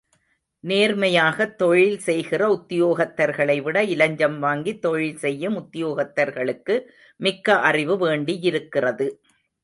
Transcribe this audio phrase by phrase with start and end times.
[0.63, 6.75] நேர்மையாகத் தொழில் செய்கிற உத்தியோகத்தர்களைவிட, இலஞ்சம் வாங்கித் தொழில் செய்யும் உத்தியோகத்தர்களுக்கு
[7.15, 9.07] மிக்க அறிவு வேண்டியிருக்கிறது.